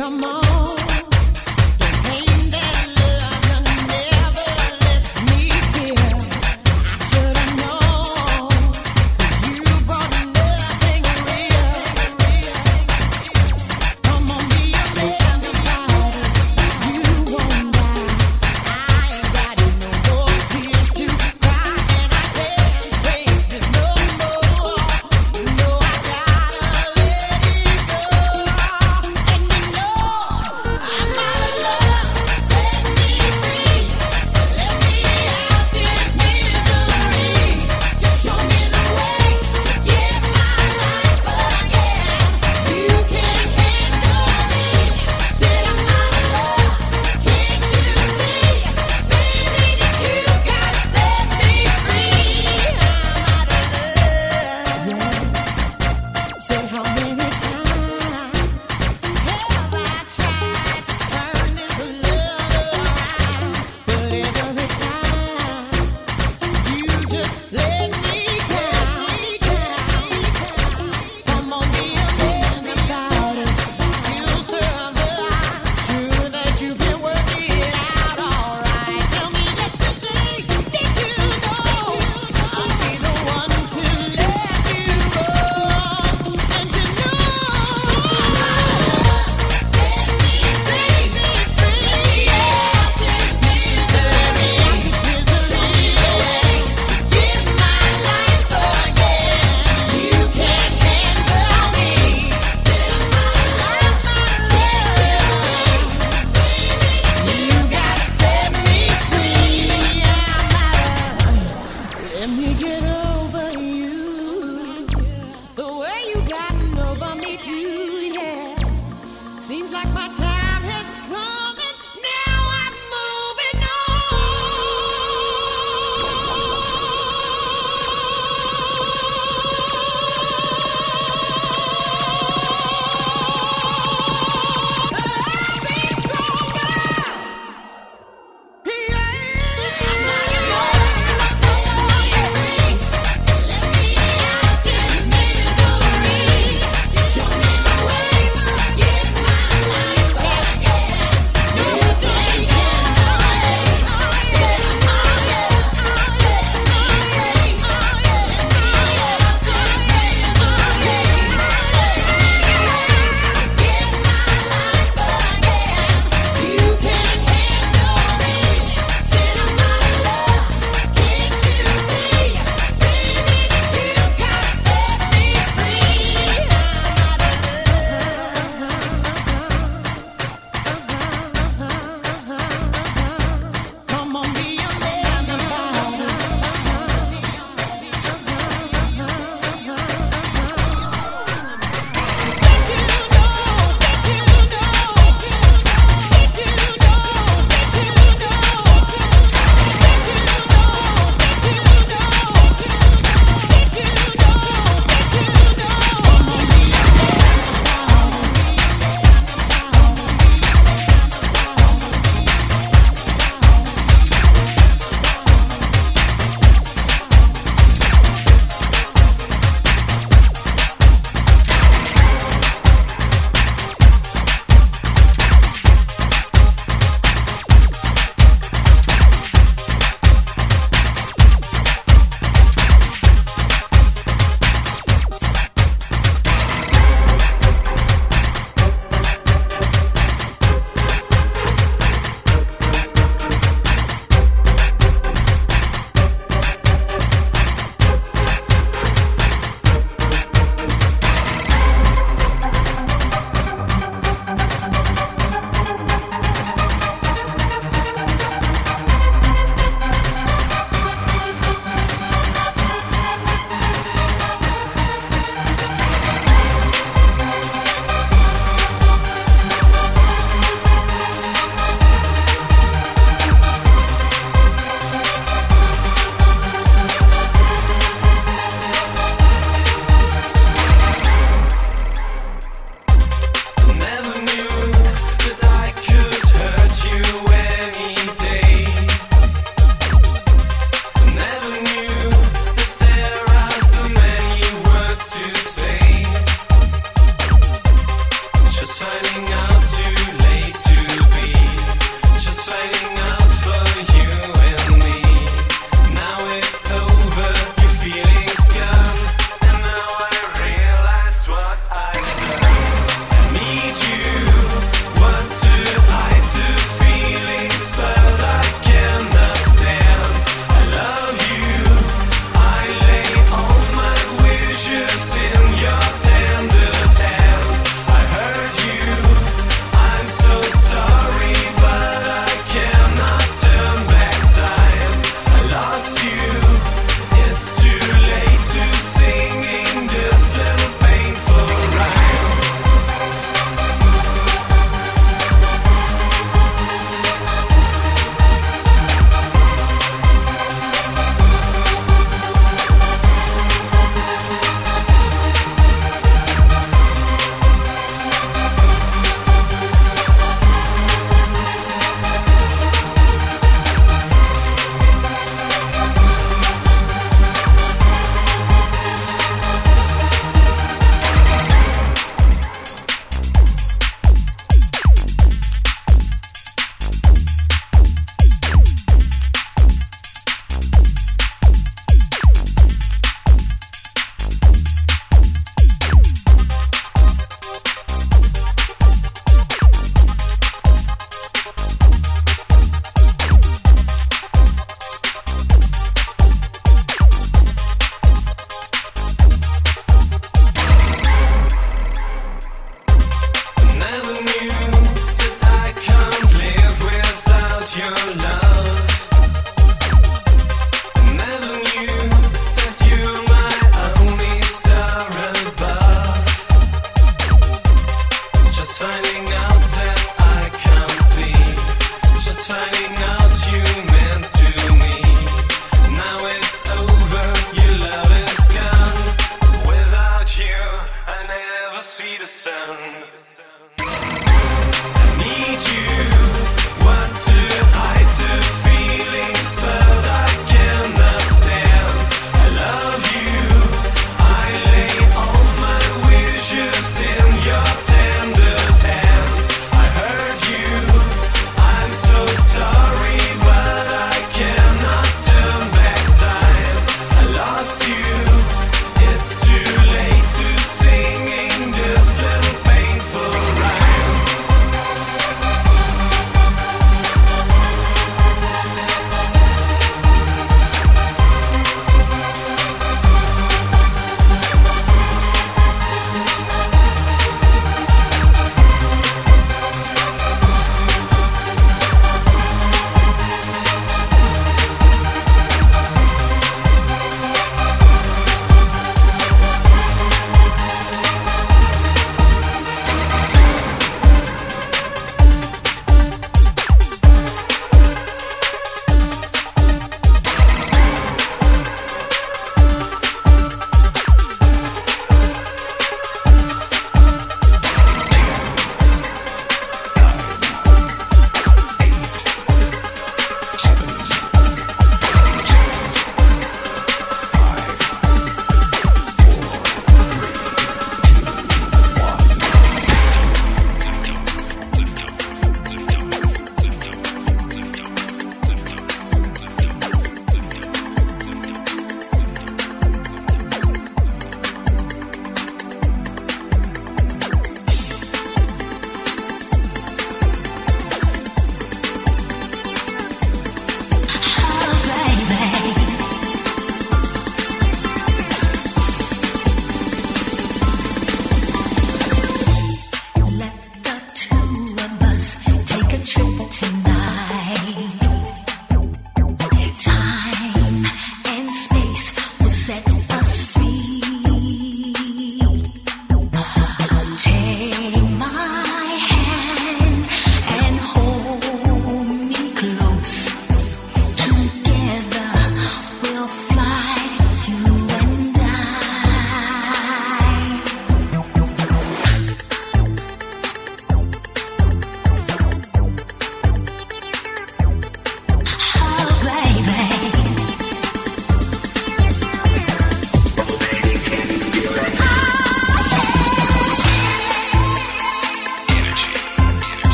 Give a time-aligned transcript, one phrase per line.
[0.00, 0.49] Come on.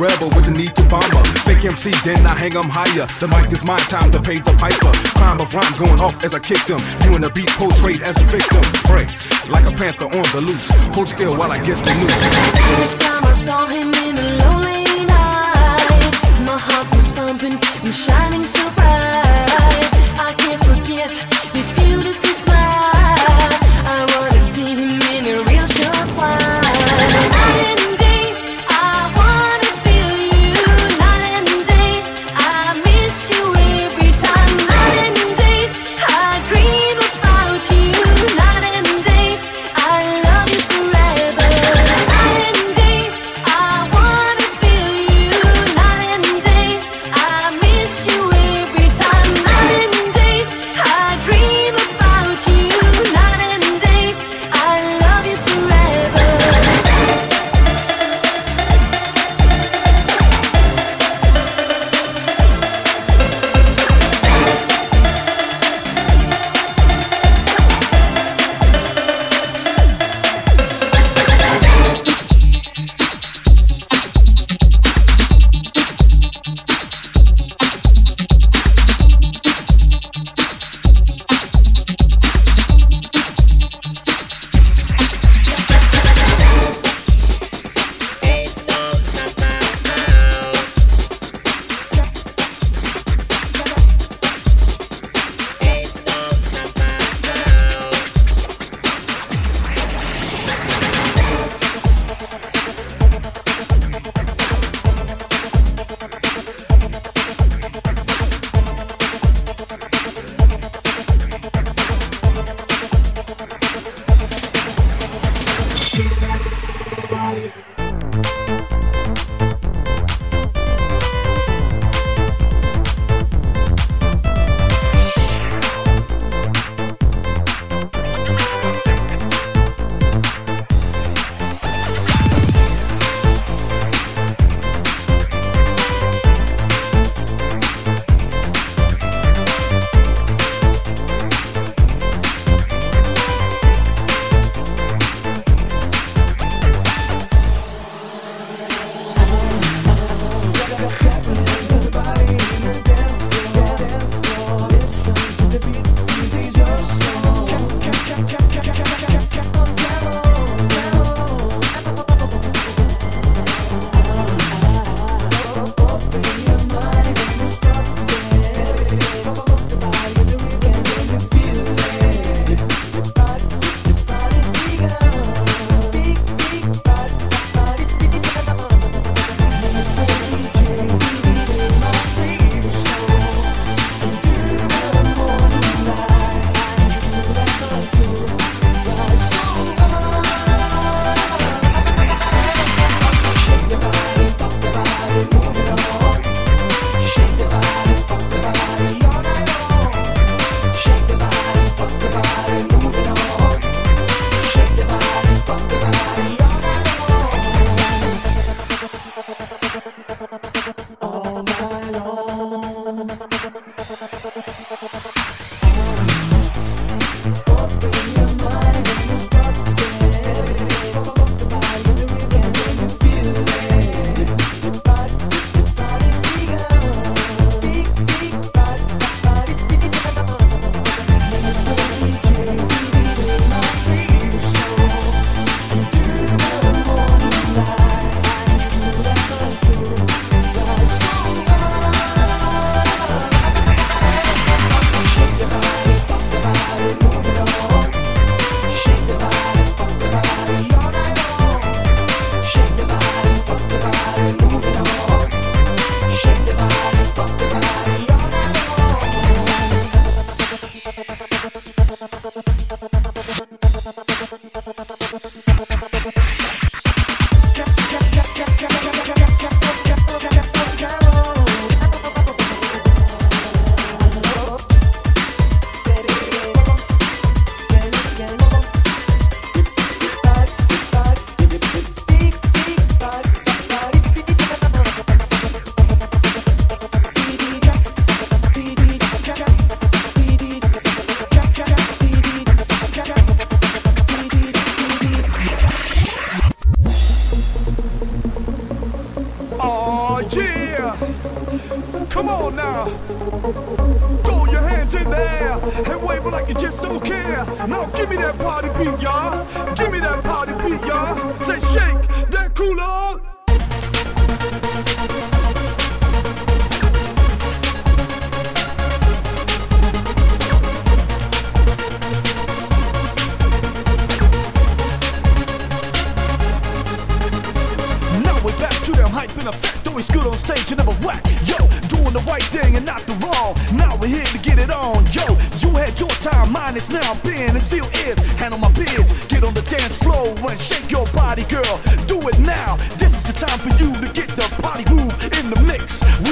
[0.00, 1.24] Rebel with the need to bomb her.
[1.46, 3.06] Fake MC, then I hang 'em higher.
[3.20, 4.92] The mic is my time to pay the piper.
[5.18, 6.80] Crime of rhyme going off as I kick them.
[7.04, 8.62] You and the beat portrayed as a victim.
[8.86, 9.10] Break
[9.50, 10.70] like a panther on the loose.
[10.94, 12.22] Hold still while I get the news.
[12.78, 16.12] First time I saw him in a lonely night,
[16.46, 18.77] my heart was pumping and shining so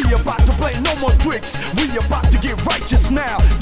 [0.07, 1.57] We about to play no more tricks.
[1.75, 3.56] We about to get righteous now.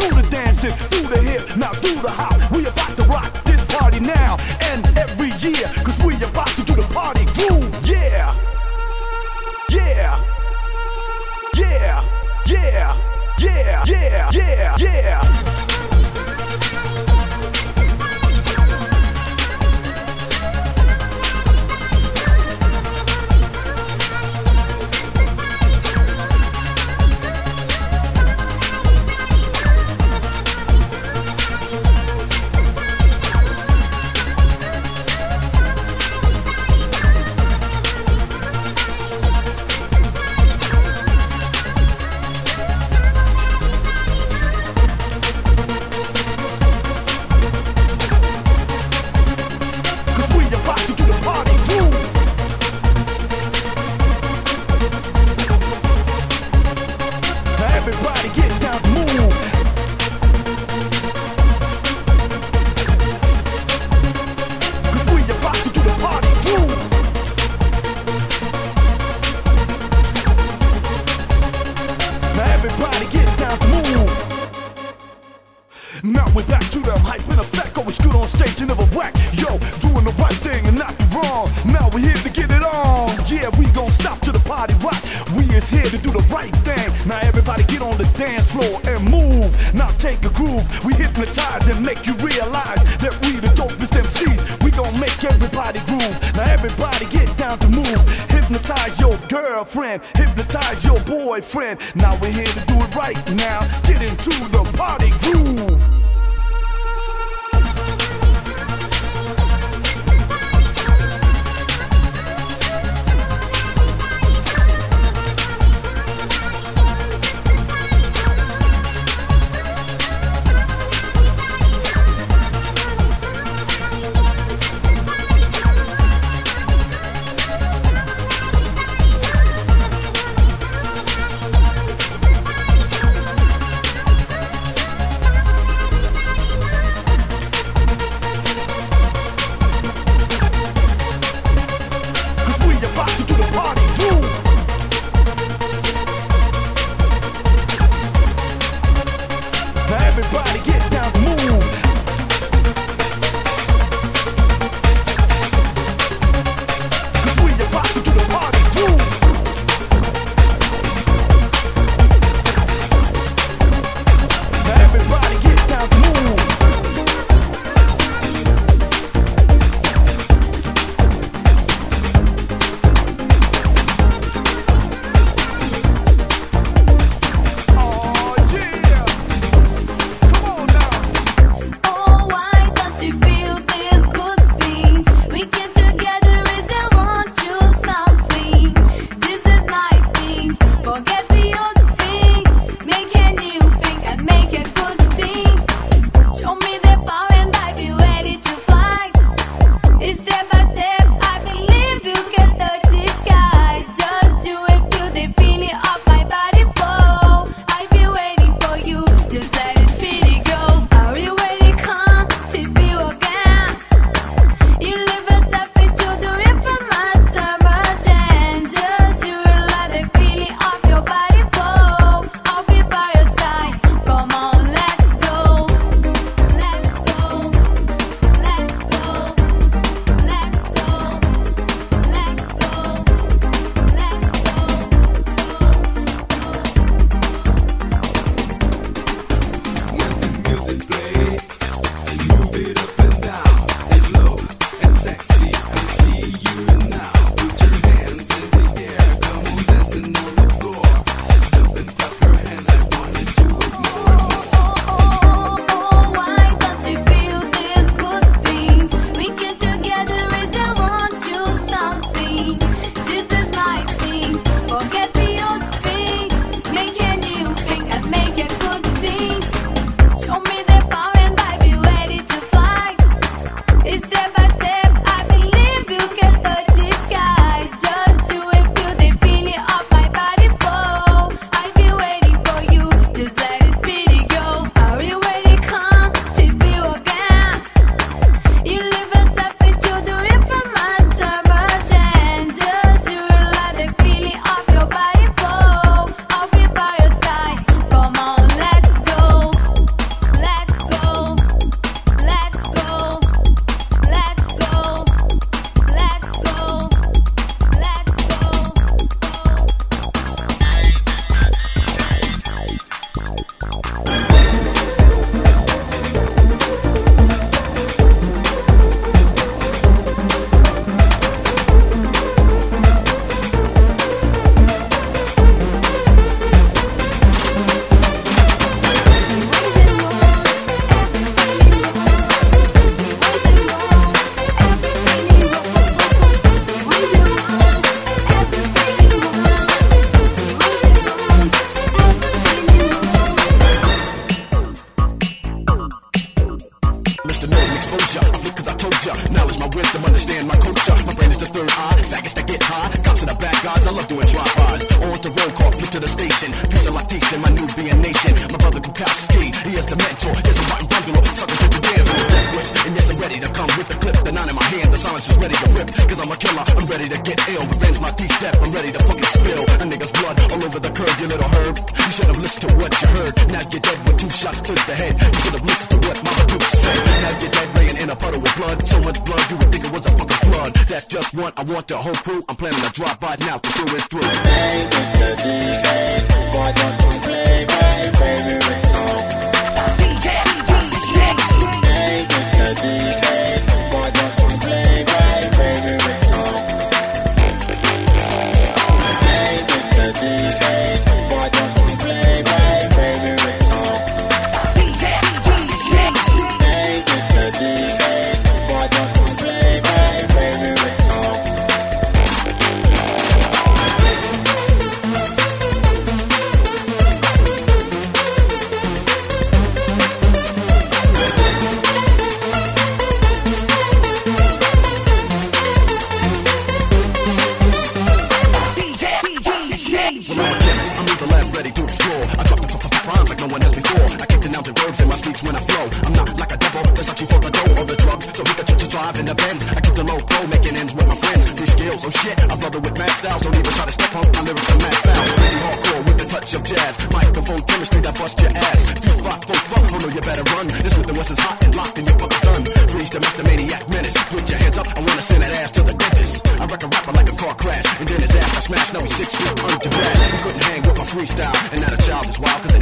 [448.24, 448.88] bust your ass.
[448.88, 450.66] If fuck, fought for fuck, Bruno, you better run.
[450.80, 452.62] This with the West is hot and locked and you're fucking done.
[452.88, 454.16] Freeze the master maniac menace.
[454.32, 456.48] Put your hands up, I wanna send that ass to the dentist.
[456.60, 458.88] I wreck a rapper like a car crash, and then his ass I smash.
[458.94, 460.16] Now he's six foot under that.
[460.40, 462.73] Couldn't hang with my freestyle, and now the child is wild, cause